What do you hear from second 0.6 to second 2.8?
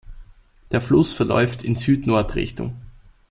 Der Fluss verläuft in Süd-Nord Richtung.